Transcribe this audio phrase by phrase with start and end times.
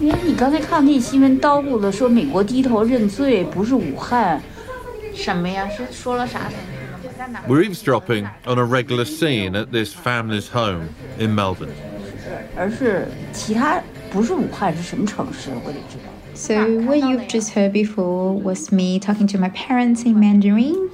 [0.00, 4.40] 因为你刚才看那新闻叨咕了，说美国低头认罪，不是武汉，
[5.14, 5.68] 什么呀？
[5.68, 6.50] 是说了啥？
[7.46, 11.68] We're eavesdropping on a regular scene at this family's home in Melbourne.
[12.56, 13.80] 而是其他
[14.10, 15.50] 不是武汉是什么城市？
[15.64, 16.10] 我得知道。
[16.32, 16.54] So,
[16.86, 20.88] what you've just heard before was me talking to my parents in Mandarin.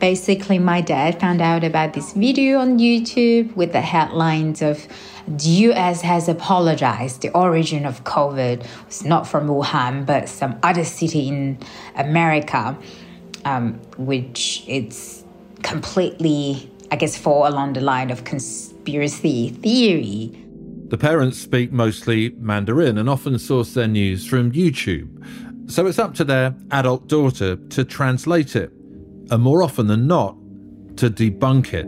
[0.00, 4.86] Basically, my dad found out about this video on YouTube with the headlines of
[5.26, 7.22] the US has apologized.
[7.22, 11.58] The origin of COVID was not from Wuhan, but some other city in
[11.96, 12.76] America,
[13.44, 15.24] um, which it's
[15.62, 20.44] completely, I guess, fall along the line of conspiracy theory.
[20.88, 25.08] The parents speak mostly Mandarin and often source their news from YouTube.
[25.66, 28.70] So it's up to their adult daughter to translate it,
[29.30, 30.36] and more often than not,
[30.96, 31.86] to debunk it.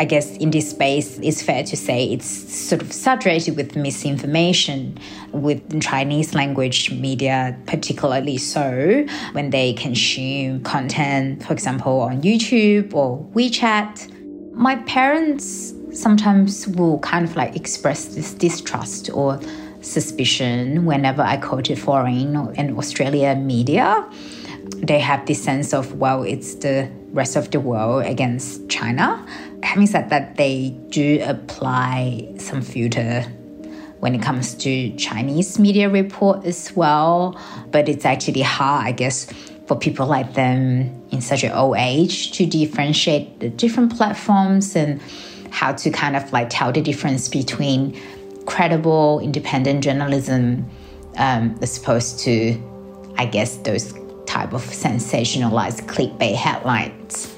[0.00, 4.98] I guess in this space, it's fair to say it's sort of saturated with misinformation,
[5.32, 13.22] with Chinese language media, particularly so when they consume content, for example, on YouTube or
[13.34, 14.10] WeChat.
[14.54, 19.38] My parents sometimes will kind of like express this distrust or
[19.82, 24.08] suspicion whenever I quoted foreign and Australian media.
[24.76, 29.24] They have this sense of, well, it's the rest of the world against China.
[29.62, 33.22] Having said that, they do apply some filter
[33.98, 37.38] when it comes to Chinese media report as well.
[37.70, 39.30] But it's actually hard, I guess,
[39.66, 45.00] for people like them in such an old age to differentiate the different platforms and
[45.50, 48.00] how to kind of like tell the difference between
[48.46, 50.68] credible, independent journalism
[51.16, 52.60] um, as opposed to,
[53.16, 53.92] I guess, those
[54.30, 57.36] type of sensationalized clickbait headlines.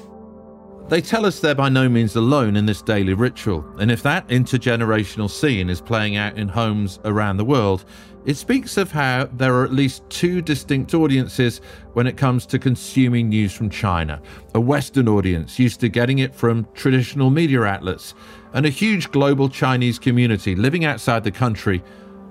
[0.89, 4.27] They tell us they're by no means alone in this daily ritual, and if that
[4.27, 7.85] intergenerational scene is playing out in homes around the world,
[8.25, 11.61] it speaks of how there are at least two distinct audiences
[11.93, 14.21] when it comes to consuming news from China
[14.53, 18.13] a Western audience used to getting it from traditional media outlets,
[18.53, 21.81] and a huge global Chinese community living outside the country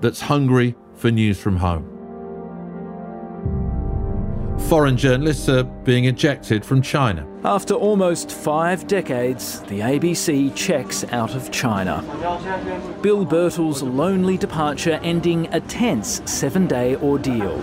[0.00, 2.01] that's hungry for news from home.
[4.68, 7.26] Foreign journalists are being ejected from China.
[7.44, 12.00] After almost five decades, the ABC checks out of China.
[13.02, 17.58] Bill Birtles' lonely departure ending a tense seven day ordeal.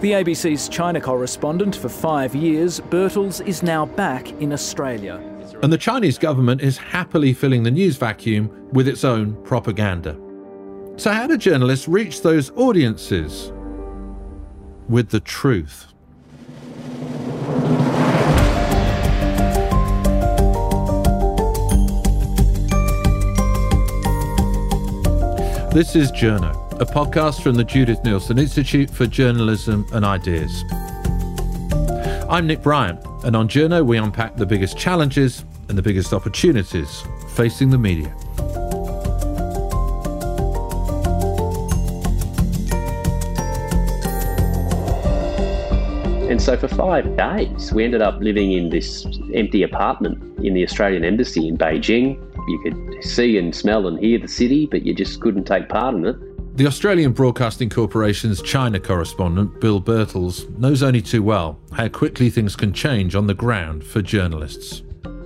[0.00, 5.16] The ABC's China correspondent for five years, Birtles is now back in Australia.
[5.62, 10.18] And the Chinese government is happily filling the news vacuum with its own propaganda.
[10.96, 13.52] So, how do journalists reach those audiences?
[14.90, 15.86] With the truth.
[25.72, 30.64] This is Journo, a podcast from the Judith Neilson Institute for Journalism and Ideas.
[32.28, 37.04] I'm Nick Bryant, and on Journo we unpack the biggest challenges and the biggest opportunities
[37.36, 38.12] facing the media.
[46.30, 49.04] And so for five days, we ended up living in this
[49.34, 52.14] empty apartment in the Australian Embassy in Beijing.
[52.46, 55.96] You could see and smell and hear the city, but you just couldn't take part
[55.96, 56.56] in it.
[56.56, 62.54] The Australian Broadcasting Corporation's China correspondent, Bill Birtles, knows only too well how quickly things
[62.54, 64.82] can change on the ground for journalists.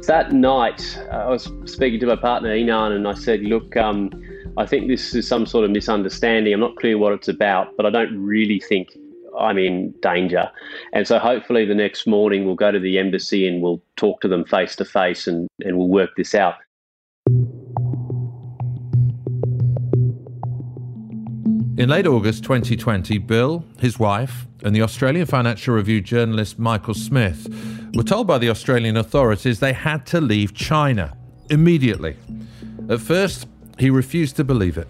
[0.06, 4.10] That night, I was speaking to my partner, Yinan, and I said, Look, um,
[4.56, 6.54] I think this is some sort of misunderstanding.
[6.54, 8.96] I'm not clear what it's about, but I don't really think
[9.38, 10.50] I'm in danger.
[10.92, 14.28] And so hopefully the next morning we'll go to the embassy and we'll talk to
[14.28, 16.56] them face to face and, and we'll work this out.
[21.76, 27.48] In late August 2020, Bill, his wife, and the Australian Financial Review journalist Michael Smith
[27.94, 31.16] were told by the Australian authorities they had to leave China
[31.50, 32.16] immediately.
[32.88, 34.88] At first, he refused to believe it.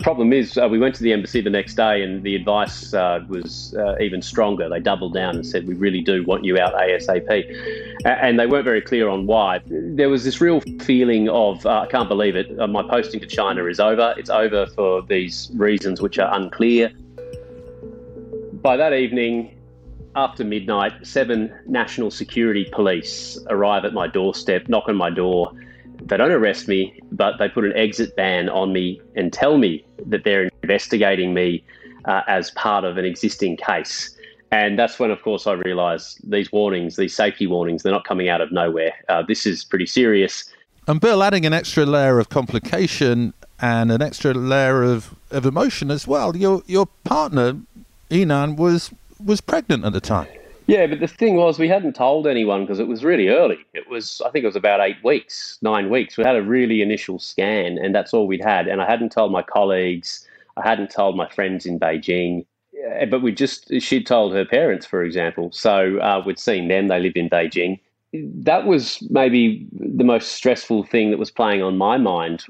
[0.00, 2.94] The problem is, uh, we went to the embassy the next day, and the advice
[2.94, 4.66] uh, was uh, even stronger.
[4.66, 7.28] They doubled down and said, "We really do want you out ASAP,"
[8.06, 9.60] and they weren't very clear on why.
[9.66, 12.58] There was this real feeling of, uh, "I can't believe it.
[12.58, 14.14] Uh, my posting to China is over.
[14.16, 16.90] It's over for these reasons which are unclear."
[18.62, 19.54] By that evening,
[20.16, 25.52] after midnight, seven national security police arrive at my doorstep, knock on my door.
[26.10, 29.84] They don't arrest me, but they put an exit ban on me and tell me
[30.06, 31.62] that they're investigating me
[32.04, 34.16] uh, as part of an existing case.
[34.50, 38.28] And that's when, of course, I realised these warnings, these safety warnings, they're not coming
[38.28, 38.92] out of nowhere.
[39.08, 40.52] Uh, this is pretty serious.
[40.88, 45.90] And Bill, adding an extra layer of complication, and an extra layer of, of emotion
[45.90, 46.36] as well.
[46.36, 47.60] Your your partner,
[48.10, 48.90] Yinan, was
[49.24, 50.26] was pregnant at the time.
[50.70, 53.58] Yeah, but the thing was, we hadn't told anyone because it was really early.
[53.74, 56.16] It was, I think it was about eight weeks, nine weeks.
[56.16, 58.68] We had a really initial scan, and that's all we'd had.
[58.68, 60.24] And I hadn't told my colleagues,
[60.56, 62.46] I hadn't told my friends in Beijing,
[63.10, 65.50] but we just, she'd told her parents, for example.
[65.50, 67.80] So uh, we'd seen them, they lived in Beijing.
[68.12, 72.44] That was maybe the most stressful thing that was playing on my mind.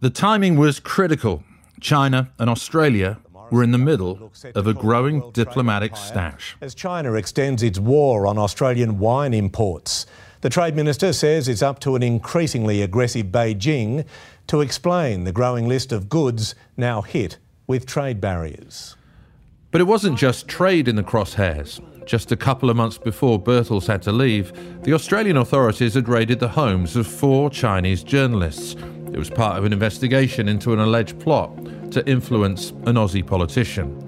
[0.00, 1.42] The timing was critical.
[1.80, 3.18] China and Australia
[3.50, 6.56] were in the middle of a growing diplomatic stash.
[6.60, 10.06] As China extends its war on Australian wine imports,
[10.40, 14.06] the Trade Minister says it's up to an increasingly aggressive Beijing
[14.46, 17.36] to explain the growing list of goods now hit
[17.66, 18.96] with trade barriers.
[19.70, 21.80] But it wasn't just trade in the crosshairs.
[22.06, 24.52] Just a couple of months before Birtles had to leave,
[24.82, 28.74] the Australian authorities had raided the homes of four Chinese journalists.
[29.12, 31.50] It was part of an investigation into an alleged plot
[31.92, 34.06] to influence an Aussie politician.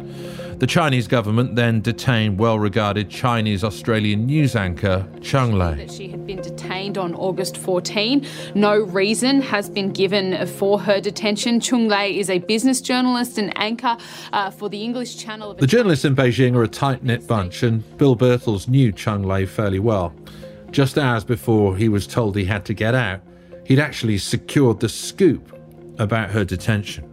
[0.63, 5.89] The Chinese government then detained well regarded Chinese Australian news anchor Cheng Lei.
[5.89, 8.25] She had been detained on August 14.
[8.55, 11.59] No reason has been given for her detention.
[11.59, 13.97] Cheng Lei is a business journalist and anchor
[14.33, 15.53] uh, for the English channel.
[15.55, 19.47] the journalists in Beijing are a tight knit bunch, and Bill Birtles knew Cheng Lei
[19.47, 20.15] fairly well.
[20.71, 23.21] Just hours before he was told he had to get out,
[23.73, 25.59] he'd actually secured the scoop
[25.99, 27.09] about her detention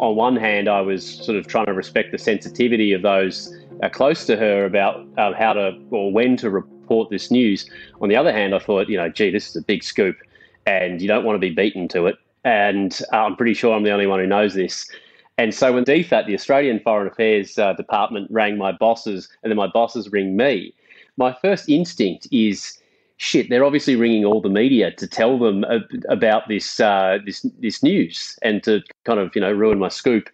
[0.00, 3.88] on one hand, I was sort of trying to respect the sensitivity of those uh,
[3.90, 7.68] close to her about uh, how to or when to report this news.
[8.00, 10.16] On the other hand, I thought, you know, gee, this is a big scoop,
[10.64, 12.16] and you don't want to be beaten to it.
[12.44, 14.90] And uh, I'm pretty sure I'm the only one who knows this.
[15.36, 19.58] And so when DFAT, the Australian Foreign Affairs uh, Department, rang my bosses, and then
[19.58, 20.74] my bosses ring me,
[21.18, 22.79] my first instinct is
[23.20, 25.62] shit, they're obviously ringing all the media to tell them
[26.08, 30.30] about this uh, this this news and to kind of you know ruin my scoop.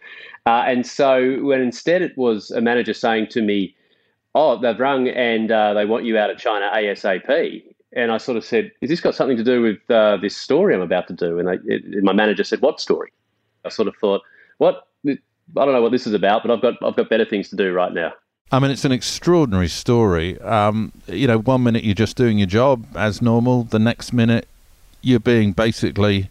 [0.47, 3.75] Uh, and so when instead it was a manager saying to me,
[4.37, 8.38] "Oh, they've rung and uh, they want you out of China ASAP," and I sort
[8.38, 11.15] of said, "Is this got something to do with uh, this story I'm about to
[11.15, 13.12] do?" And they, it, my manager said, "What story?"
[13.65, 14.23] I sort of thought,
[14.59, 14.87] "What."
[15.56, 17.56] I don't know what this is about, but I've got I've got better things to
[17.56, 18.12] do right now.
[18.53, 20.41] I mean, it's an extraordinary story.
[20.41, 24.47] Um, you know, one minute you're just doing your job as normal, the next minute
[25.03, 26.31] you're being basically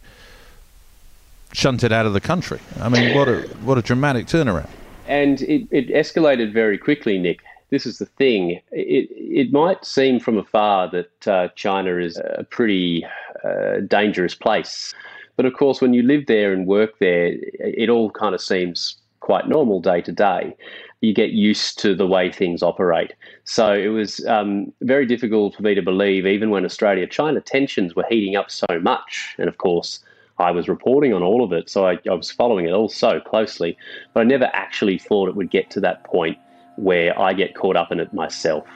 [1.52, 2.60] shunted out of the country.
[2.80, 4.68] I mean, what a what a dramatic turnaround.
[5.06, 7.40] And it, it escalated very quickly, Nick.
[7.70, 8.60] This is the thing.
[8.72, 13.04] It it might seem from afar that uh, China is a pretty
[13.44, 14.94] uh, dangerous place,
[15.36, 18.96] but of course, when you live there and work there, it all kind of seems
[19.26, 20.54] quite normal day to day
[21.00, 23.12] you get used to the way things operate.
[23.44, 27.94] So it was um, very difficult for me to believe, even when Australia China tensions
[27.94, 29.34] were heating up so much.
[29.38, 30.00] And of course,
[30.38, 33.20] I was reporting on all of it, so I, I was following it all so
[33.20, 33.76] closely.
[34.14, 36.38] But I never actually thought it would get to that point
[36.76, 38.66] where I get caught up in it myself.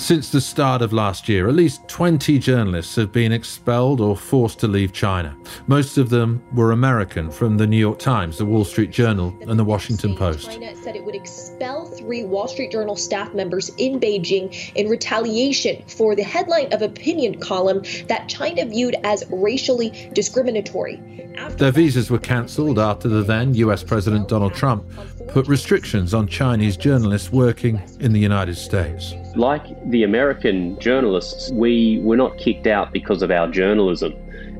[0.00, 4.58] Since the start of last year, at least 20 journalists have been expelled or forced
[4.60, 5.36] to leave China.
[5.66, 9.58] Most of them were American from the New York Times, the Wall Street Journal, and
[9.58, 10.52] the Washington Post.
[10.52, 15.84] China said it would expel three Wall Street Journal staff members in Beijing in retaliation
[15.86, 20.98] for the headline of opinion column that China viewed as racially discriminatory.
[21.36, 24.82] After Their visas were cancelled after the then US President Donald Trump
[25.28, 29.14] put restrictions on Chinese journalists working in the United States.
[29.36, 34.14] Like the American journalists, we were not kicked out because of our journalism.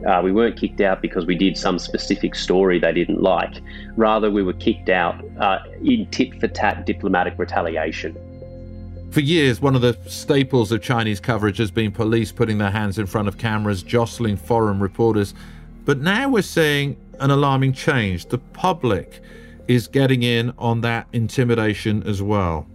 [0.06, 3.60] Uh, we weren't kicked out because we did some specific story they didn't like.
[3.96, 8.16] Rather, we were kicked out uh, in tit for tat diplomatic retaliation.
[9.10, 12.98] For years, one of the staples of Chinese coverage has been police putting their hands
[12.98, 15.34] in front of cameras, jostling foreign reporters.
[15.84, 18.26] But now we're seeing an alarming change.
[18.26, 19.20] The public
[19.66, 22.66] is getting in on that intimidation as well.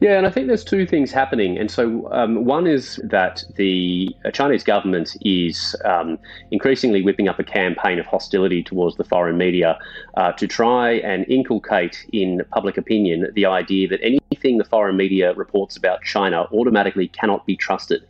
[0.00, 1.58] Yeah, and I think there's two things happening.
[1.58, 6.18] And so, um, one is that the uh, Chinese government is um,
[6.50, 9.78] increasingly whipping up a campaign of hostility towards the foreign media
[10.16, 15.34] uh, to try and inculcate in public opinion the idea that anything the foreign media
[15.34, 18.02] reports about China automatically cannot be trusted.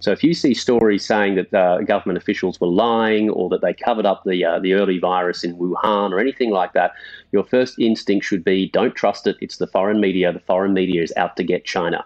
[0.00, 3.72] So, if you see stories saying that uh, government officials were lying or that they
[3.72, 6.92] covered up the uh, the early virus in Wuhan or anything like that,
[7.32, 9.36] your first instinct should be don't trust it.
[9.40, 10.32] It's the foreign media.
[10.32, 12.04] The foreign media is out to get China.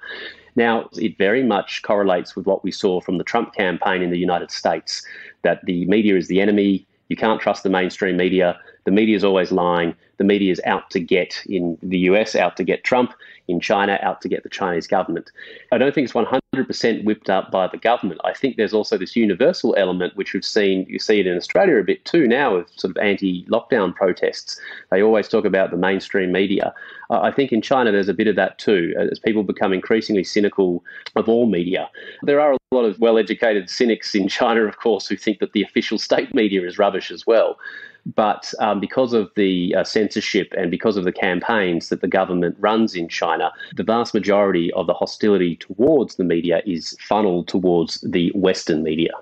[0.55, 4.19] Now, it very much correlates with what we saw from the Trump campaign in the
[4.19, 5.03] United States
[5.43, 6.87] that the media is the enemy.
[7.09, 8.59] You can't trust the mainstream media.
[8.85, 9.95] The media is always lying.
[10.19, 13.15] The media is out to get, in the US, out to get Trump,
[13.49, 15.31] in China, out to get the Chinese government.
[15.73, 18.21] I don't think it's 100% whipped up by the government.
[18.25, 21.77] I think there's also this universal element, which we've seen, you see it in Australia
[21.77, 24.61] a bit too now with sort of anti lockdown protests.
[24.91, 26.73] They always talk about the mainstream media.
[27.11, 30.83] I think in China, there's a bit of that too, as people become increasingly cynical
[31.17, 31.91] of all media.
[32.23, 35.53] There are a lot of well educated cynics in China, of course, who think that
[35.53, 37.59] the official state media is rubbish as well.
[38.05, 42.57] But um, because of the uh, censorship and because of the campaigns that the government
[42.59, 48.01] runs in China, the vast majority of the hostility towards the media is funneled towards
[48.01, 49.13] the Western media.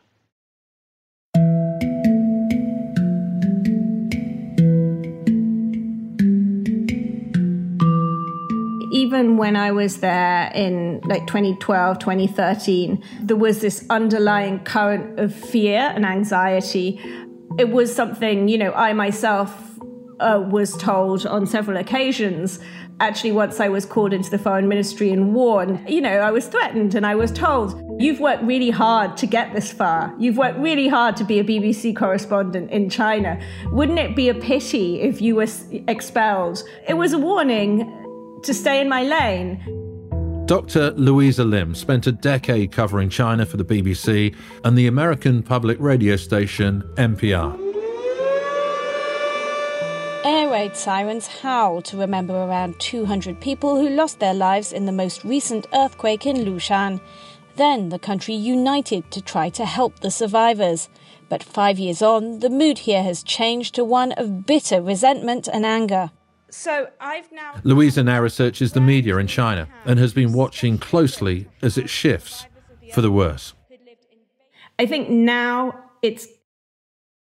[9.11, 15.35] even when I was there in like 2012, 2013, there was this underlying current of
[15.35, 17.01] fear and anxiety
[17.59, 19.71] it was something, you know, I myself
[20.21, 22.61] uh, was told on several occasions.
[23.00, 26.47] Actually, once I was called into the foreign ministry and warned, you know, I was
[26.47, 30.14] threatened and I was told, You've worked really hard to get this far.
[30.19, 33.38] You've worked really hard to be a BBC correspondent in China.
[33.73, 35.49] Wouldn't it be a pity if you were
[35.87, 36.62] expelled?
[36.88, 39.80] It was a warning to stay in my lane.
[40.50, 40.90] Dr.
[40.97, 46.16] Louisa Lim spent a decade covering China for the BBC and the American public radio
[46.16, 47.57] station NPR.
[50.25, 54.90] Air raid sirens howl to remember around 200 people who lost their lives in the
[54.90, 57.00] most recent earthquake in Lushan.
[57.54, 60.88] Then the country united to try to help the survivors.
[61.28, 65.64] But five years on, the mood here has changed to one of bitter resentment and
[65.64, 66.11] anger.
[66.50, 67.54] So I've now.
[67.62, 72.47] Louisa now researches the media in China and has been watching closely as it shifts
[72.92, 73.54] for the worse.
[74.78, 76.26] I think now it's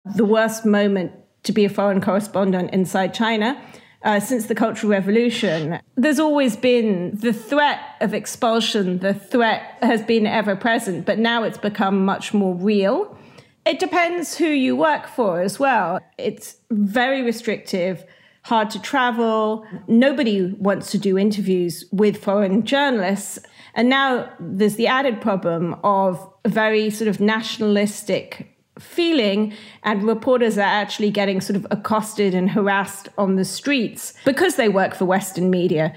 [0.04, 3.60] the worst moment to be a foreign correspondent inside China.
[4.02, 8.98] Uh, since the Cultural Revolution, there's always been the threat of expulsion.
[9.00, 13.18] The threat has been ever present, but now it's become much more real.
[13.66, 16.00] It depends who you work for as well.
[16.16, 18.04] It's very restrictive
[18.42, 19.66] hard to travel.
[19.86, 23.38] Nobody wants to do interviews with foreign journalists.
[23.74, 30.56] And now there's the added problem of a very sort of nationalistic feeling, and reporters
[30.56, 35.04] are actually getting sort of accosted and harassed on the streets because they work for
[35.04, 35.94] Western media.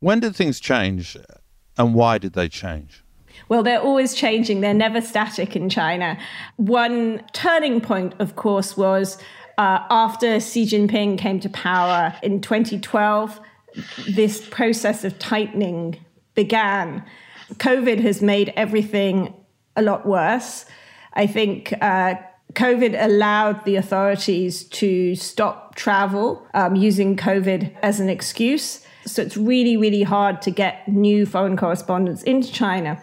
[0.00, 1.16] When did things change,
[1.76, 3.04] and why did they change?
[3.48, 4.62] Well, they're always changing.
[4.62, 6.18] They're never static in China.
[6.56, 9.18] One turning point, of course, was
[9.58, 13.40] uh, after Xi Jinping came to power in 2012,
[14.08, 17.04] this process of tightening began.
[17.54, 19.34] COVID has made everything
[19.76, 20.66] a lot worse.
[21.14, 22.16] I think uh,
[22.52, 28.84] COVID allowed the authorities to stop travel um, using COVID as an excuse.
[29.04, 33.00] So it's really, really hard to get new foreign correspondents into China.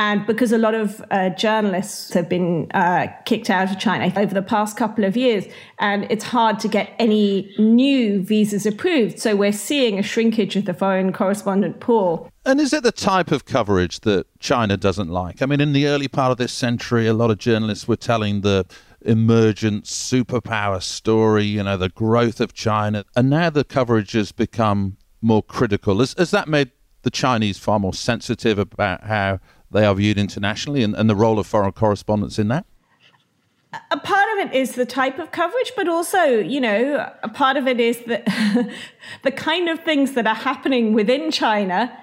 [0.00, 4.32] And because a lot of uh, journalists have been uh, kicked out of China over
[4.32, 5.44] the past couple of years,
[5.78, 9.18] and it's hard to get any new visas approved.
[9.18, 12.30] So we're seeing a shrinkage of the foreign correspondent pool.
[12.46, 15.42] And is it the type of coverage that China doesn't like?
[15.42, 18.40] I mean, in the early part of this century, a lot of journalists were telling
[18.40, 18.64] the
[19.02, 23.04] emergent superpower story, you know, the growth of China.
[23.14, 25.98] And now the coverage has become more critical.
[25.98, 26.70] Has, has that made
[27.02, 29.40] the Chinese far more sensitive about how
[29.70, 32.66] they are viewed internationally and, and the role of foreign correspondents in that?
[33.90, 37.56] a part of it is the type of coverage, but also, you know, a part
[37.56, 38.26] of it is that
[39.22, 41.96] the kind of things that are happening within China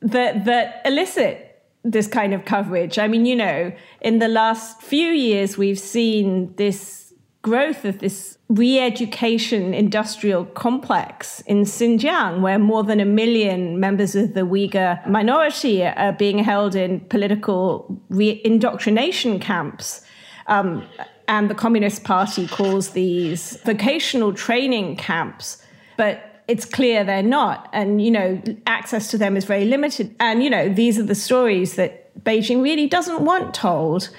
[0.00, 1.48] that that elicit
[1.84, 2.98] this kind of coverage.
[2.98, 7.01] I mean, you know, in the last few years, we've seen this
[7.42, 14.34] growth of this re-education industrial complex in Xinjiang, where more than a million members of
[14.34, 20.02] the Uyghur minority are being held in political re-indoctrination camps.
[20.46, 20.86] Um,
[21.28, 25.62] and the Communist Party calls these vocational training camps,
[25.96, 27.68] but it's clear they're not.
[27.72, 30.14] And, you know, access to them is very limited.
[30.20, 34.10] And, you know, these are the stories that Beijing really doesn't want told.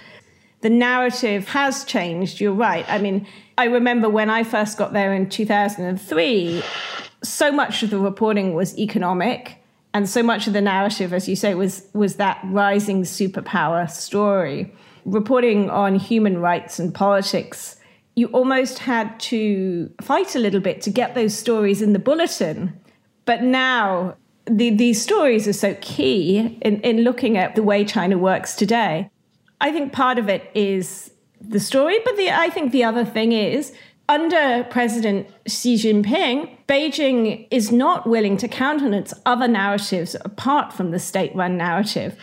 [0.63, 2.85] The narrative has changed, you're right.
[2.87, 3.27] I mean,
[3.57, 6.63] I remember when I first got there in 2003,
[7.21, 9.57] so much of the reporting was economic,
[9.93, 14.73] and so much of the narrative, as you say, was was that rising superpower story.
[15.03, 17.75] Reporting on human rights and politics,
[18.15, 22.79] you almost had to fight a little bit to get those stories in the bulletin.
[23.25, 24.15] But now
[24.45, 29.09] the, these stories are so key in, in looking at the way China works today.
[29.63, 31.97] I think part of it is the story.
[32.03, 33.73] But the, I think the other thing is
[34.09, 40.99] under President Xi Jinping, Beijing is not willing to countenance other narratives apart from the
[40.99, 42.17] state run narrative.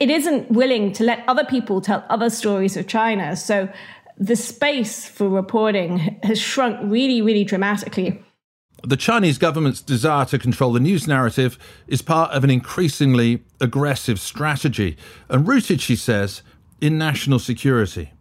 [0.00, 3.36] It isn't willing to let other people tell other stories of China.
[3.36, 3.68] So
[4.16, 8.22] the space for reporting has shrunk really, really dramatically.
[8.82, 14.18] The Chinese government's desire to control the news narrative is part of an increasingly aggressive
[14.18, 14.96] strategy
[15.28, 16.42] and rooted, she says,
[16.80, 18.12] in national security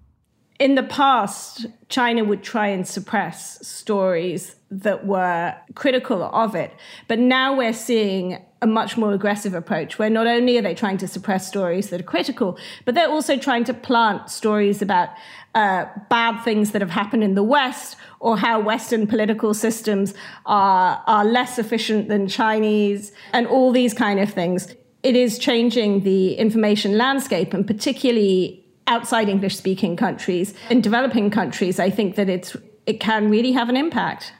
[0.59, 6.71] in the past, China would try and suppress stories that were critical of it.
[7.07, 10.97] But now we're seeing a much more aggressive approach where not only are they trying
[10.97, 15.09] to suppress stories that are critical, but they're also trying to plant stories about
[15.55, 20.13] uh, bad things that have happened in the West or how Western political systems
[20.45, 24.73] are, are less efficient than Chinese and all these kind of things.
[25.05, 30.55] It is changing the information landscape and particularly outside English speaking countries.
[30.71, 32.57] In developing countries, I think that it's
[32.87, 34.33] it can really have an impact.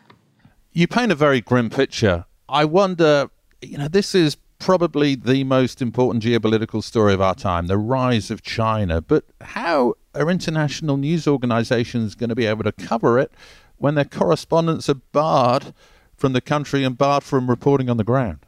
[0.71, 2.25] You paint a very grim picture.
[2.49, 3.29] I wonder,
[3.61, 8.31] you know, this is probably the most important geopolitical story of our time, the rise
[8.31, 9.01] of China.
[9.01, 13.31] But how are international news organizations going to be able to cover it
[13.77, 15.75] when their correspondents are barred
[16.17, 18.39] from the country and barred from reporting on the ground?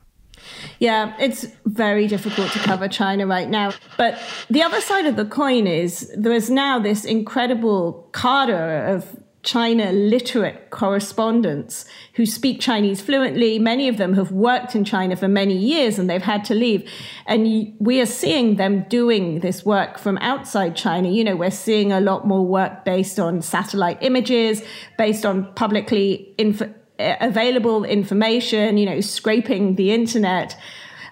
[0.79, 3.73] Yeah, it's very difficult to cover China right now.
[3.97, 9.17] But the other side of the coin is there is now this incredible cadre of
[9.47, 11.85] China literate correspondents
[12.15, 13.57] who speak Chinese fluently.
[13.59, 16.89] Many of them have worked in China for many years and they've had to leave.
[17.25, 21.07] And we are seeing them doing this work from outside China.
[21.07, 24.61] You know, we're seeing a lot more work based on satellite images,
[24.97, 30.59] based on publicly inf- available information, you know, scraping the internet.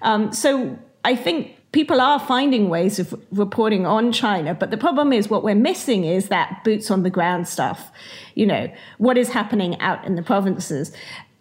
[0.01, 5.11] Um, so I think people are finding ways of reporting on China, but the problem
[5.11, 7.91] is what we're missing is that boots on the ground stuff.
[8.33, 10.91] You know, what is happening out in the provinces.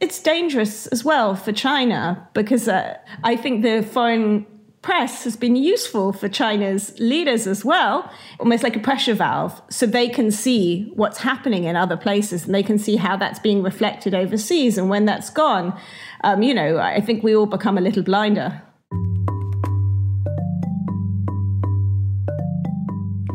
[0.01, 4.45] It's dangerous as well for China because uh, I think the foreign
[4.85, 9.87] press has been useful for China's leaders as well, almost like a pressure valve, so
[9.87, 13.63] they can see what's happening in other places and they can see how that's being
[13.63, 14.77] reflected overseas.
[14.77, 15.75] And when that's gone,
[16.23, 18.61] um, you know, I think we all become a little blinder.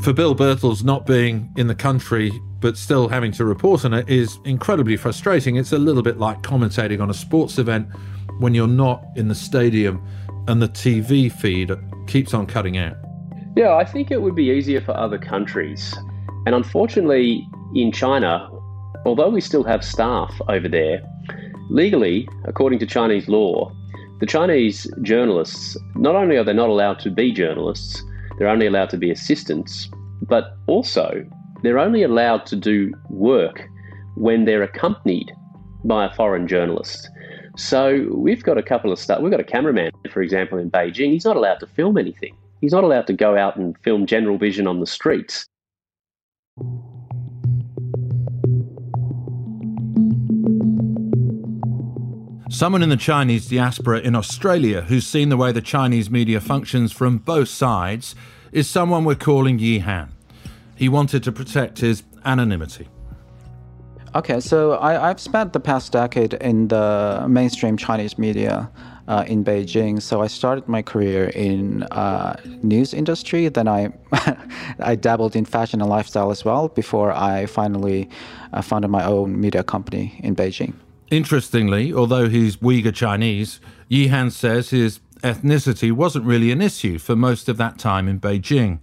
[0.03, 2.31] For Bill Birtles, not being in the country
[2.61, 5.55] but still having to report on it is incredibly frustrating.
[5.55, 7.87] It's a little bit like commentating on a sports event
[8.39, 10.05] when you're not in the stadium
[10.49, 11.71] and the TV feed
[12.07, 12.97] keeps on cutting out?
[13.55, 15.95] Yeah, I think it would be easier for other countries.
[16.47, 18.49] And unfortunately, in China,
[19.05, 21.01] although we still have staff over there,
[21.69, 23.71] legally, according to Chinese law,
[24.19, 28.03] the Chinese journalists, not only are they not allowed to be journalists,
[28.37, 29.87] they're only allowed to be assistants,
[30.27, 31.23] but also
[31.61, 33.61] they're only allowed to do work
[34.15, 35.31] when they're accompanied
[35.83, 37.09] by a foreign journalist.
[37.55, 39.21] So we've got a couple of stuff.
[39.21, 41.11] We've got a cameraman, for example, in Beijing.
[41.11, 42.35] He's not allowed to film anything.
[42.61, 45.45] He's not allowed to go out and film general vision on the streets.
[52.49, 56.91] Someone in the Chinese diaspora in Australia who's seen the way the Chinese media functions
[56.91, 58.15] from both sides
[58.51, 60.11] is someone we're calling Yi Han.
[60.75, 62.87] He wanted to protect his anonymity.
[64.15, 68.67] Okay, so I, have spent the past decade in the mainstream Chinese media
[69.07, 70.01] uh, in Beijing.
[70.01, 73.49] So I started my career in uh, news industry.
[73.49, 73.93] Then I
[74.79, 78.09] I dabbled in fashion and lifestyle as well before I finally
[78.51, 80.73] uh, founded my own media company in Beijing.
[81.11, 83.59] Interestingly, although he's Uyghur Chinese,
[83.91, 88.79] Yihan says his ethnicity wasn't really an issue for most of that time in Beijing.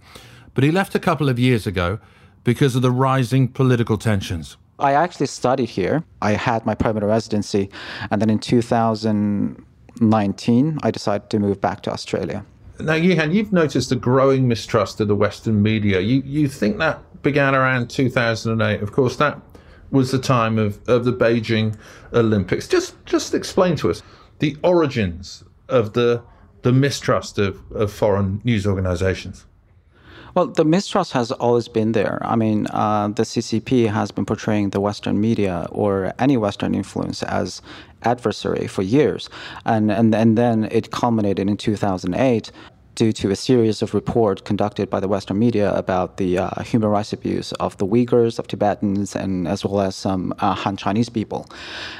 [0.53, 1.99] But he left a couple of years ago
[2.45, 4.55] because of the rising political tensions.
[4.79, 6.03] I actually studied here.
[6.21, 7.69] I had my permanent residency,
[8.11, 12.45] and then in 2019, I decided to move back to Australia.
[12.79, 15.99] Now, Yihan, you've noticed a growing mistrust of the Western media.
[15.99, 18.81] You you think that began around 2008?
[18.81, 19.41] Of course, that
[19.89, 21.75] was the time of, of the Beijing
[22.13, 22.67] Olympics.
[22.67, 24.03] Just just explain to us
[24.37, 26.21] the origins of the
[26.61, 29.46] the mistrust of, of foreign news organizations.
[30.37, 32.19] Well, the mistrust has always been there.
[32.21, 37.23] I mean, uh, the CCP has been portraying the Western media or any Western influence
[37.23, 37.63] as
[38.03, 39.31] adversary for years,
[39.65, 42.51] and and and then it culminated in 2008
[42.93, 46.89] due to a series of reports conducted by the Western media about the uh, human
[46.89, 51.09] rights abuse of the Uyghurs, of Tibetans, and as well as some uh, Han Chinese
[51.09, 51.47] people.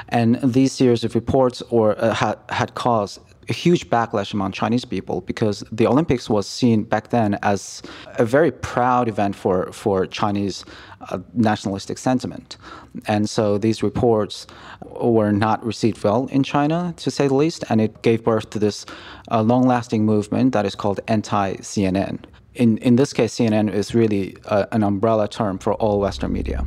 [0.09, 4.85] And these series of reports or uh, had, had caused a huge backlash among Chinese
[4.85, 7.81] people because the Olympics was seen back then as
[8.17, 10.65] a very proud event for, for Chinese
[11.09, 12.57] uh, nationalistic sentiment.
[13.05, 14.47] And so these reports
[14.85, 18.59] were not received well in China, to say the least, and it gave birth to
[18.59, 18.85] this
[19.31, 22.23] uh, long lasting movement that is called anti CNN.
[22.55, 26.65] In, in this case, CNN is really uh, an umbrella term for all Western media.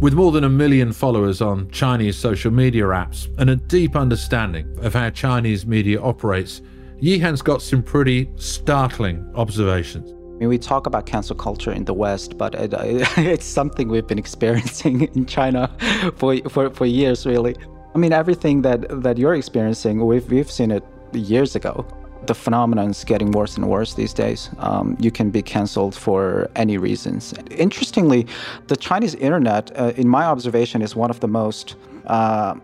[0.00, 4.66] With more than a million followers on Chinese social media apps and a deep understanding
[4.78, 6.62] of how Chinese media operates,
[7.02, 10.10] Yihan's got some pretty startling observations.
[10.10, 12.72] I mean, we talk about cancel culture in the West, but it,
[13.18, 15.70] it's something we've been experiencing in China
[16.16, 17.54] for, for, for years, really.
[17.94, 20.82] I mean, everything that, that you're experiencing, we've, we've seen it
[21.12, 21.86] years ago
[22.30, 24.50] the phenomenon is getting worse and worse these days.
[24.58, 27.34] Um, you can be canceled for any reasons.
[27.66, 28.20] Interestingly,
[28.68, 31.74] the Chinese internet, uh, in my observation, is one of the most,
[32.06, 32.54] uh,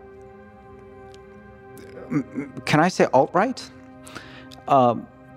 [2.69, 3.59] can I say alt right?
[4.69, 4.95] Uh,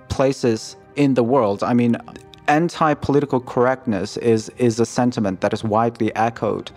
[0.09, 1.65] places in the world.
[1.65, 1.97] I mean,
[2.47, 6.71] anti political correctness is, is a sentiment that is widely echoed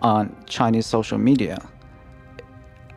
[0.00, 1.56] on Chinese social media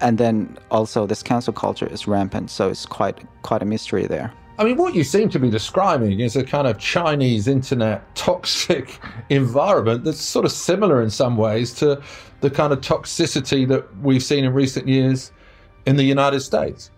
[0.02, 4.34] and then also this cancel culture is rampant, so it's quite quite a mystery there.
[4.58, 9.00] I mean, what you seem to be describing is a kind of Chinese internet toxic
[9.30, 12.02] environment that's sort of similar in some ways to
[12.42, 15.32] the kind of toxicity that we've seen in recent years
[15.86, 16.92] in the United States.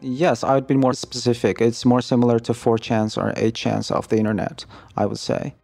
[0.00, 1.60] Yes, I would be more specific.
[1.60, 5.54] It's more similar to 4chans or 8chans of the internet, I would say.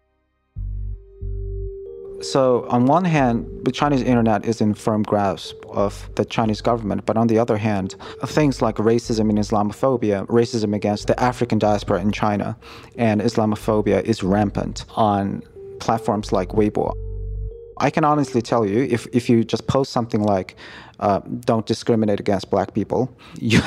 [2.23, 7.07] So, on one hand, the Chinese internet is in firm grasp of the Chinese government,
[7.07, 7.95] but on the other hand,
[8.27, 12.59] things like racism and Islamophobia, racism against the African diaspora in China,
[12.97, 15.43] and Islamophobia is rampant on
[15.79, 16.93] platforms like Weibo.
[17.79, 20.57] I can honestly tell you, if, if you just post something like,
[21.01, 23.61] uh, don't discriminate against black people, you,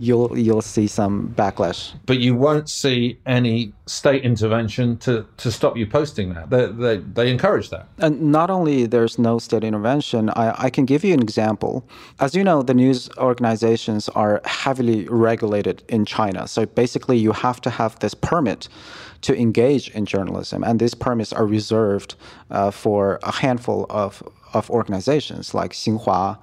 [0.00, 1.94] you'll you'll see some backlash.
[2.06, 6.50] But you won't see any state intervention to, to stop you posting that.
[6.50, 7.88] They, they, they encourage that.
[7.98, 11.88] And not only there's no state intervention, I, I can give you an example.
[12.20, 16.46] As you know, the news organizations are heavily regulated in China.
[16.48, 18.68] So basically, you have to have this permit
[19.22, 22.14] to engage in journalism, and these permits are reserved
[22.50, 24.22] uh, for a handful of,
[24.54, 26.38] of organizations like Xinhua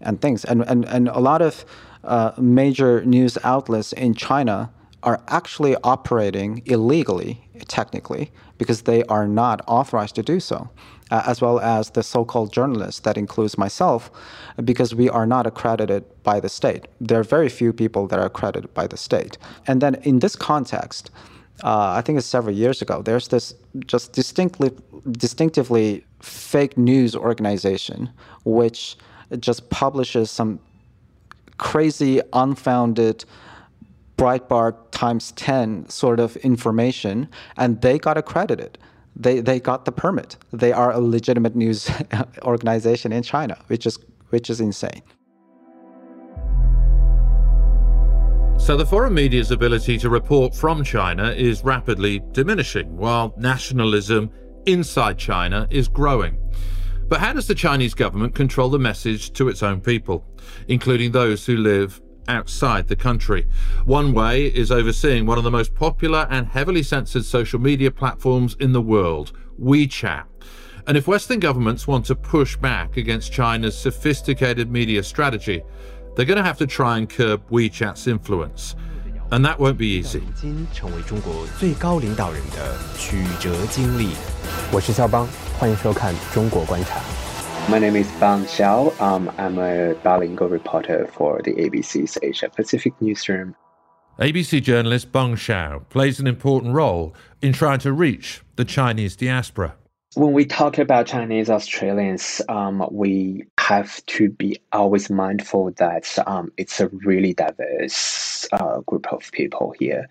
[0.00, 0.44] and things.
[0.44, 1.64] And, and, and a lot of
[2.04, 4.70] uh, major news outlets in China
[5.02, 10.68] are actually operating illegally, technically, because they are not authorized to do so,
[11.10, 14.10] uh, as well as the so called journalists, that includes myself,
[14.64, 16.88] because we are not accredited by the state.
[17.00, 19.38] There are very few people that are accredited by the state.
[19.66, 21.10] And then in this context,
[21.62, 23.54] uh, I think it's several years ago, there's this
[23.86, 24.70] just distinctly,
[25.12, 28.10] distinctively fake news organization
[28.44, 28.96] which
[29.40, 30.60] just publishes some
[31.58, 33.24] crazy, unfounded
[34.16, 38.78] Breitbart times 10 sort of information, and they got accredited.
[39.14, 40.36] They, they got the permit.
[40.52, 41.90] They are a legitimate news
[42.42, 43.98] organization in China, which is,
[44.30, 45.02] which is insane.
[48.58, 54.30] So the foreign media's ability to report from China is rapidly diminishing, while nationalism
[54.66, 56.38] inside China is growing.
[57.08, 60.26] But how does the Chinese government control the message to its own people,
[60.68, 63.46] including those who live outside the country?
[63.86, 68.56] One way is overseeing one of the most popular and heavily censored social media platforms
[68.60, 70.24] in the world, WeChat.
[70.86, 75.62] And if Western governments want to push back against China's sophisticated media strategy,
[76.14, 78.74] they're going to have to try and curb WeChat's influence.
[79.31, 80.21] And that won't be easy.
[81.59, 84.09] 最高领导人的曲折经历。
[84.71, 86.99] 我是肖邦，欢迎收看《中国观察》。
[87.69, 88.91] My name is Bang Xiao.
[88.99, 93.55] Um, I'm a bilingual reporter for the ABC's Asia Pacific newsroom.
[94.19, 99.75] ABC journalist Bang Xiao plays an important role in trying to reach the Chinese diaspora.
[100.18, 106.50] When we talk about Chinese Australians, um, we have to be always mindful that um,
[106.56, 110.08] it's a really diverse uh, group of people here.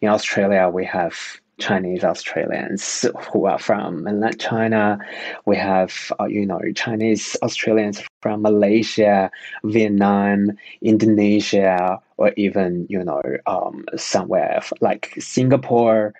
[0.00, 1.14] In Australia, we have
[1.58, 4.98] Chinese Australians who are from mainland China.
[5.44, 9.30] We have, uh, you know, Chinese Australians from Malaysia,
[9.62, 16.14] Vietnam, Indonesia, or even, you know, um, somewhere like Singapore.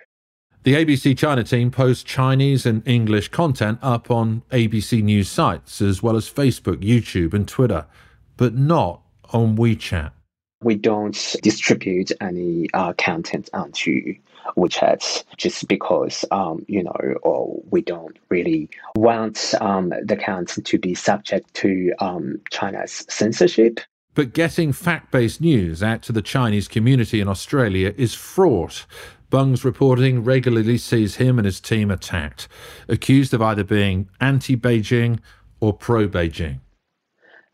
[0.63, 6.03] The ABC China team posts Chinese and English content up on ABC News sites, as
[6.03, 7.87] well as Facebook, YouTube, and Twitter,
[8.37, 9.01] but not
[9.33, 10.11] on WeChat.
[10.61, 14.13] We don't distribute any uh, content onto
[14.55, 20.77] WeChat just because, um, you know, or we don't really want um, the content to
[20.77, 23.79] be subject to um, China's censorship.
[24.13, 28.85] But getting fact based news out to the Chinese community in Australia is fraught.
[29.31, 32.47] Bang's reporting regularly sees him and his team attacked,
[32.89, 35.19] accused of either being anti Beijing
[35.61, 36.59] or pro Beijing.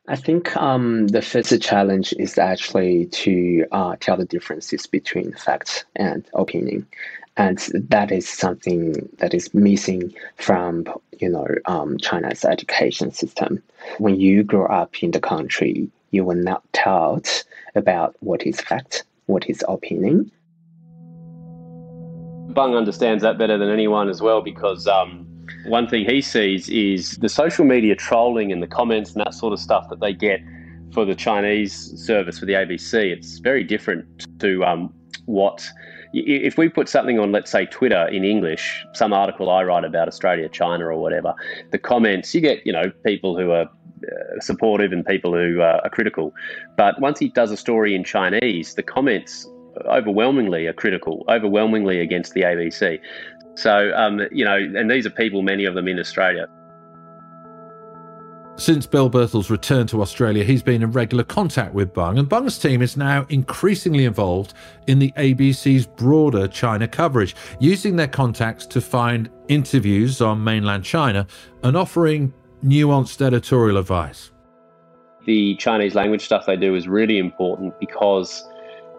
[0.10, 5.86] I think um, the first challenge is actually to uh, tell the differences between facts
[5.96, 6.88] and opinion,
[7.36, 10.86] and that is something that is missing from
[11.20, 13.62] you know um, China's education system.
[14.00, 17.44] When you grow up in the country, you were not taught
[17.76, 20.32] about what is fact, what is opinion.
[22.48, 25.28] Bang understands that better than anyone as well because um,
[25.66, 29.54] one thing he sees is the social media trolling and the comments and that sort
[29.54, 30.40] of stuff that they get
[30.94, 32.94] for the Chinese service for the ABC.
[33.12, 34.94] It's very different to um,
[35.26, 35.68] what
[36.14, 40.08] if we put something on, let's say, Twitter in English, some article I write about
[40.08, 41.34] Australia, China, or whatever,
[41.72, 45.82] the comments you get, you know, people who are uh, supportive and people who uh,
[45.84, 46.34] are critical.
[46.78, 49.48] But once he does a story in Chinese, the comments
[49.86, 53.00] overwhelmingly are critical, overwhelmingly against the ABC.
[53.56, 56.48] So, um, you know, and these are people, many of them in Australia.
[58.60, 62.58] Since Bill Birtles return to Australia, he's been in regular contact with Bang, and Bang's
[62.58, 64.56] team is now increasingly involved
[64.88, 71.28] in the ABC's broader China coverage, using their contacts to find interviews on mainland China
[71.62, 74.32] and offering nuanced editorial advice.
[75.28, 78.44] The Chinese language stuff they do is really important because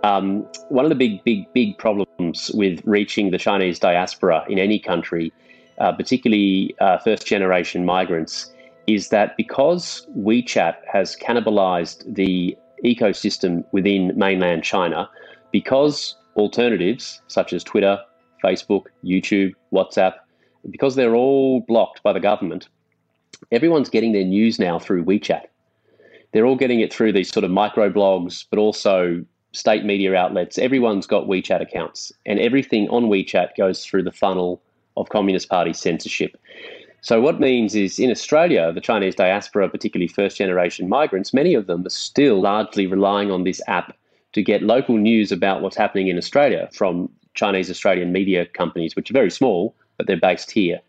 [0.04, 4.78] um, one of the big, big, big problems with reaching the Chinese diaspora in any
[4.78, 5.32] country,
[5.78, 8.52] uh, particularly uh, first generation migrants,
[8.87, 15.08] is that because WeChat has cannibalized the ecosystem within mainland China,
[15.52, 17.98] because alternatives such as Twitter,
[18.44, 20.14] Facebook, YouTube, WhatsApp,
[20.70, 22.68] because they're all blocked by the government,
[23.50, 25.42] everyone's getting their news now through WeChat.
[26.32, 30.58] They're all getting it through these sort of micro blogs, but also state media outlets.
[30.58, 34.61] Everyone's got WeChat accounts, and everything on WeChat goes through the funnel
[34.96, 36.37] of Communist Party censorship.
[37.00, 41.66] So, what means is in Australia, the Chinese diaspora, particularly first generation migrants, many of
[41.66, 43.96] them are still largely relying on this app
[44.32, 49.11] to get local news about what's happening in Australia from Chinese Australian media companies, which
[49.11, 50.80] are very small, but they're based here.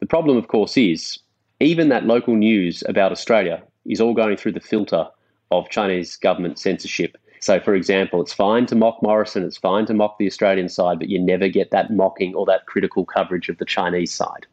[0.00, 1.18] The problem, of course, is
[1.58, 5.06] even that local news about Australia is all going through the filter
[5.50, 7.16] of Chinese government censorship.
[7.40, 10.98] So, for example, it's fine to mock Morrison, it's fine to mock the Australian side,
[10.98, 14.46] but you never get that mocking or that critical coverage of the Chinese side.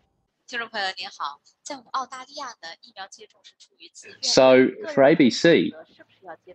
[4.21, 5.71] So, for ABC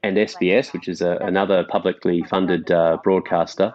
[0.03, 3.75] and SBS, which is a, another publicly funded uh, broadcaster,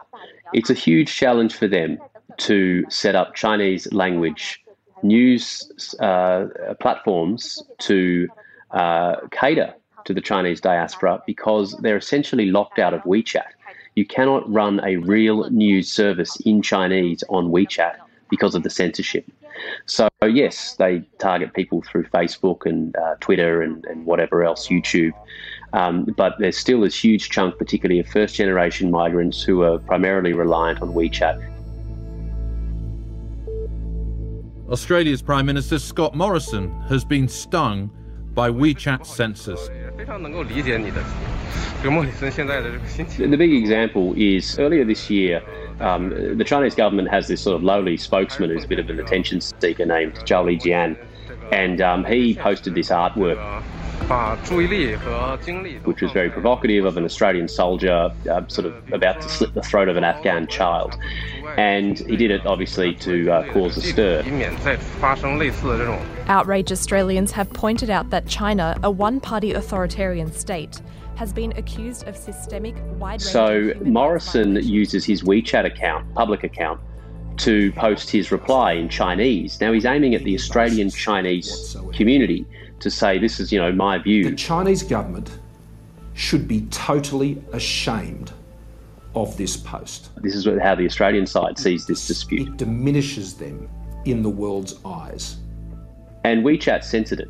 [0.53, 1.99] it's a huge challenge for them
[2.37, 4.63] to set up Chinese language
[5.03, 6.45] news uh,
[6.79, 8.27] platforms to
[8.71, 9.75] uh, cater
[10.07, 13.49] to the Chinese diaspora because they're essentially locked out of WeChat.
[13.95, 17.97] You cannot run a real news service in Chinese on WeChat
[18.29, 19.25] because of the censorship.
[19.85, 25.13] So, yes, they target people through Facebook and uh, Twitter and, and whatever else, YouTube.
[25.73, 30.33] Um, but there's still this huge chunk, particularly of first generation migrants who are primarily
[30.33, 31.43] reliant on WeChat.
[34.69, 37.89] Australia's Prime Minister Scott Morrison has been stung
[38.33, 39.69] by WeChat censors.
[43.17, 45.41] The big example is earlier this year,
[45.79, 48.99] um, the Chinese government has this sort of lowly spokesman who's a bit of an
[48.99, 50.97] attention seeker named Zhao Lijian,
[51.51, 53.63] and um, he posted this artwork
[55.83, 59.61] which was very provocative of an Australian soldier uh, sort of about to slit the
[59.61, 60.97] throat of an Afghan child.
[61.57, 64.23] And he did it obviously to uh, cause a stir.
[66.27, 70.81] Outraged Australians have pointed out that China, a one party authoritarian state,
[71.15, 76.79] has been accused of systemic wide So Morrison uses his WeChat account, public account,
[77.37, 79.59] to post his reply in Chinese.
[79.59, 82.45] Now he's aiming at the Australian Chinese community
[82.79, 84.23] to say this is, you know, my view.
[84.29, 85.39] The Chinese government
[86.13, 88.31] should be totally ashamed
[89.15, 90.09] of this post.
[90.21, 92.47] This is how the Australian side sees this dispute.
[92.47, 93.69] It diminishes them
[94.05, 95.37] in the world's eyes.
[96.23, 97.29] And WeChat censored it.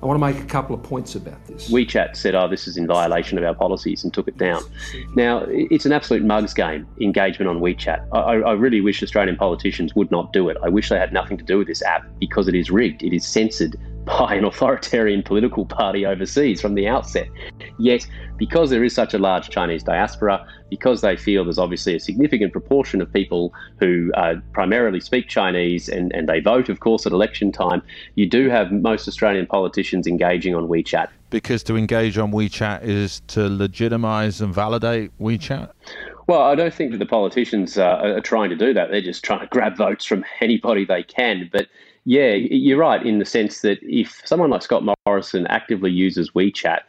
[0.00, 1.70] I want to make a couple of points about this.
[1.70, 4.62] WeChat said, oh, this is in violation of our policies and took it down.
[5.16, 8.06] Now, it's an absolute mugs game, engagement on WeChat.
[8.12, 10.56] I, I, really wish Australian politicians would not do it.
[10.62, 13.02] I wish they had nothing to do with this app because it is rigged.
[13.02, 13.76] It is censored
[14.08, 17.28] by an authoritarian political party overseas from the outset.
[17.78, 18.06] Yet,
[18.38, 22.52] because there is such a large Chinese diaspora, because they feel there's obviously a significant
[22.52, 27.12] proportion of people who uh, primarily speak Chinese and, and they vote, of course, at
[27.12, 27.82] election time,
[28.14, 31.08] you do have most Australian politicians engaging on WeChat.
[31.28, 35.70] Because to engage on WeChat is to legitimize and validate WeChat?
[36.26, 38.90] Well, I don't think that the politicians uh, are trying to do that.
[38.90, 41.48] They're just trying to grab votes from anybody they can.
[41.52, 41.66] But
[42.08, 46.80] yeah, you're right in the sense that if someone like Scott Morrison actively uses WeChat,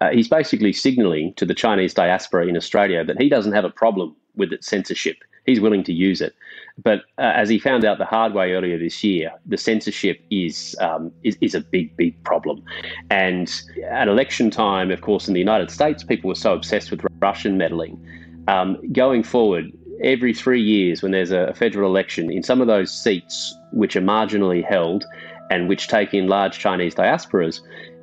[0.00, 3.70] uh, he's basically signaling to the Chinese diaspora in Australia that he doesn't have a
[3.70, 5.18] problem with its censorship.
[5.44, 6.34] He's willing to use it.
[6.82, 10.74] But uh, as he found out the hard way earlier this year, the censorship is,
[10.80, 12.64] um, is, is a big, big problem.
[13.10, 13.52] And
[13.90, 17.58] at election time, of course, in the United States, people were so obsessed with Russian
[17.58, 18.02] meddling.
[18.48, 19.70] Um, going forward,
[20.02, 24.02] every three years when there's a federal election, in some of those seats which are
[24.02, 25.04] marginally held
[25.50, 27.60] and which take in large Chinese diasporas,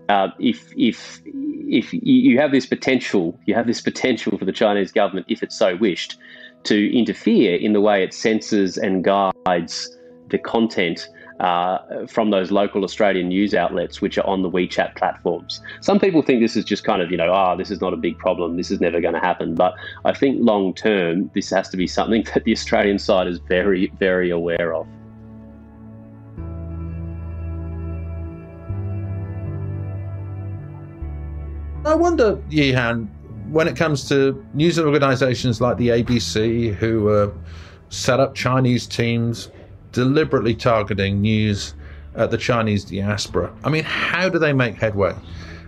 [0.09, 4.91] uh, if if if you have this potential, you have this potential for the Chinese
[4.91, 6.17] government, if it so wished,
[6.63, 9.95] to interfere in the way it censors and guides
[10.29, 11.07] the content
[11.39, 15.62] uh, from those local Australian news outlets which are on the WeChat platforms.
[15.82, 17.93] Some people think this is just kind of, you know, ah, oh, this is not
[17.93, 19.56] a big problem, this is never going to happen.
[19.56, 19.73] But
[20.06, 23.91] I think long term, this has to be something that the Australian side is very,
[23.99, 24.88] very aware of.
[31.86, 33.08] I wonder, Yinan,
[33.49, 37.32] when it comes to news organizations like the ABC, who uh,
[37.88, 39.49] set up Chinese teams
[39.91, 41.73] deliberately targeting news
[42.15, 45.15] at the Chinese diaspora, I mean, how do they make headway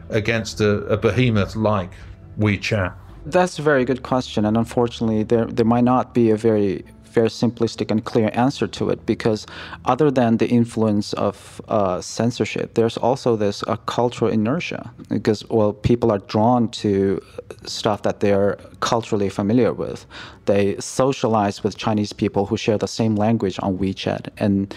[0.09, 1.91] against a, a behemoth like
[2.39, 2.93] WeChat?
[3.25, 7.29] That's a very good question, and unfortunately, there there might not be a very very
[7.29, 9.45] simplistic and clear answer to it because
[9.85, 15.73] other than the influence of uh, censorship, there's also this uh, cultural inertia because well,
[15.73, 17.21] people are drawn to
[17.65, 20.05] stuff that they're culturally familiar with.
[20.45, 24.73] They socialize with Chinese people who share the same language on WeChat, and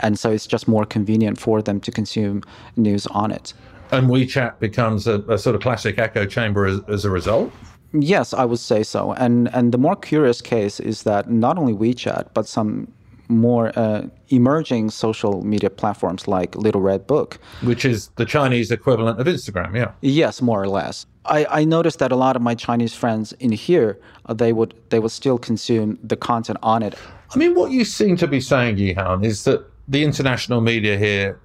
[0.00, 2.42] and so it's just more convenient for them to consume
[2.76, 3.54] news on it.
[3.90, 7.52] And WeChat becomes a, a sort of classic echo chamber as, as a result.
[8.00, 9.12] Yes, I would say so.
[9.12, 12.92] And and the more curious case is that not only WeChat, but some
[13.28, 19.20] more uh, emerging social media platforms like Little Red Book, which is the Chinese equivalent
[19.20, 19.74] of Instagram.
[19.74, 19.92] Yeah.
[20.00, 21.06] Yes, more or less.
[21.24, 24.74] I, I noticed that a lot of my Chinese friends in here uh, they would
[24.90, 26.94] they would still consume the content on it.
[27.34, 31.40] I mean, what you seem to be saying, Yinan, is that the international media here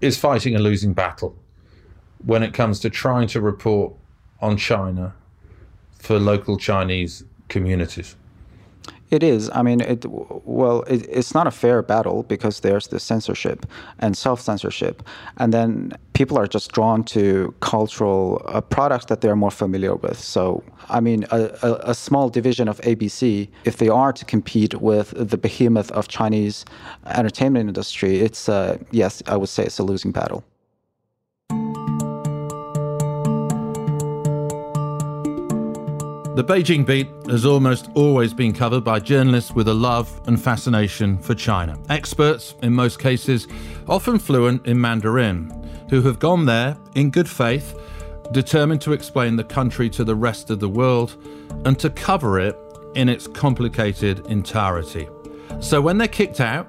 [0.00, 1.36] is fighting a losing battle
[2.24, 3.94] when it comes to trying to report
[4.40, 5.14] on China
[6.00, 8.16] for local Chinese communities?
[9.10, 9.50] It is.
[9.52, 13.66] I mean, it well, it, it's not a fair battle because there's the censorship
[13.98, 15.02] and self-censorship,
[15.36, 20.18] and then people are just drawn to cultural uh, products that they're more familiar with.
[20.20, 24.74] So, I mean, a, a, a, small division of ABC, if they are to compete
[24.80, 26.64] with the behemoth of Chinese
[27.06, 30.44] entertainment industry, it's uh, yes, I would say it's a losing battle.
[36.36, 41.18] The Beijing Beat has almost always been covered by journalists with a love and fascination
[41.18, 41.76] for China.
[41.88, 43.48] Experts, in most cases,
[43.88, 45.50] often fluent in Mandarin,
[45.90, 47.76] who have gone there in good faith,
[48.30, 51.16] determined to explain the country to the rest of the world
[51.64, 52.56] and to cover it
[52.94, 55.08] in its complicated entirety.
[55.58, 56.68] So when they're kicked out,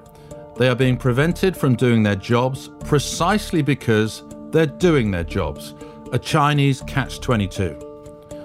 [0.58, 5.76] they are being prevented from doing their jobs precisely because they're doing their jobs.
[6.13, 7.90] A Chinese catch 22.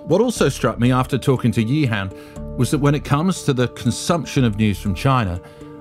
[0.07, 3.67] What also struck me after talking to Yinan was that when it comes to the
[3.67, 5.41] consumption of news from China,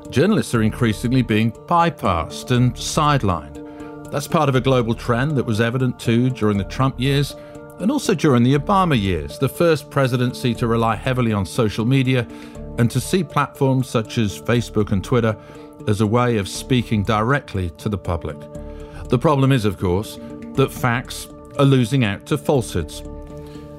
[0.10, 4.10] journalists are increasingly being bypassed and sidelined.
[4.10, 7.36] That's part of a global trend that was evident too during the Trump years
[7.80, 12.28] and also during the Obama years, the first presidency to rely heavily on social media
[12.80, 15.38] and to see platforms such as Facebook and Twitter
[15.88, 18.38] as a way of speaking directly to the public.
[19.10, 20.18] The problem is, of course,
[20.56, 21.28] that facts
[21.60, 23.04] are losing out to falsehoods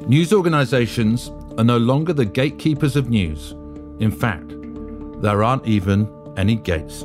[0.08, 3.56] News organisations are no longer the gatekeepers of news.
[3.98, 4.54] In fact,
[5.20, 7.04] there aren't even any gates.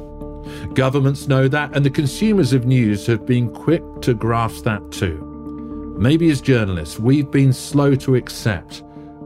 [0.75, 5.95] Governments know that, and the consumers of news have been quick to grasp that too.
[5.97, 8.83] Maybe as journalists, we've been slow to accept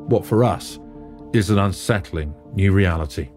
[0.07, 0.79] what for us
[1.33, 3.27] is an unsettling new reality.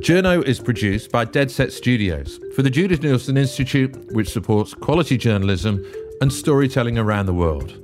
[0.00, 5.18] Journo is produced by Dead Set Studios for the Judith Neilson Institute, which supports quality
[5.18, 5.84] journalism
[6.22, 7.78] and storytelling around the world.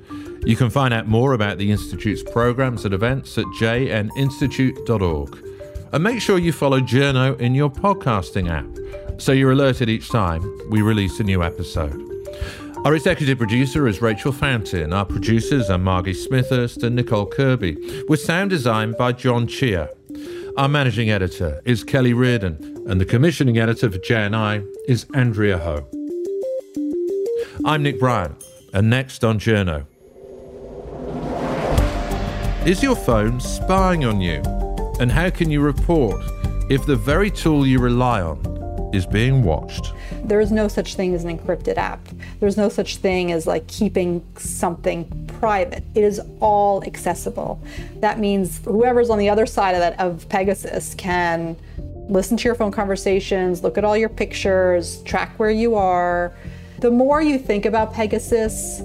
[0.46, 5.46] You can find out more about the Institute's programs and events at jninstitute.org.
[5.92, 10.42] And make sure you follow Journo in your podcasting app so you're alerted each time
[10.70, 12.02] we release a new episode.
[12.86, 14.94] Our executive producer is Rachel Fountain.
[14.94, 19.90] Our producers are Margie Smithurst and Nicole Kirby, with sound design by John Chia.
[20.56, 25.86] Our managing editor is Kelly Reardon, and the commissioning editor for JNI is Andrea Ho.
[27.66, 28.42] I'm Nick Bryant,
[28.72, 29.84] and next on Journo.
[32.66, 34.40] Is your phone spying on you?
[34.98, 36.24] And how can you report
[36.70, 39.92] if the very tool you rely on is being watched?
[40.24, 42.00] There is no such thing as an encrypted app.
[42.40, 45.84] There's no such thing as like keeping something private.
[45.94, 47.60] It is all accessible.
[48.00, 51.56] That means whoever's on the other side of that of Pegasus can
[52.08, 56.32] listen to your phone conversations, look at all your pictures, track where you are.
[56.78, 58.82] The more you think about Pegasus,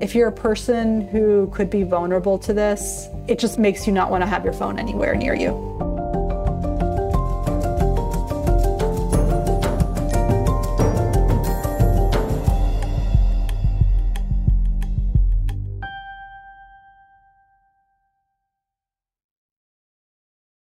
[0.00, 4.10] if you're a person who could be vulnerable to this, it just makes you not
[4.10, 5.93] want to have your phone anywhere near you.